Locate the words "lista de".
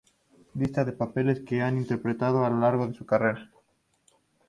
0.55-0.93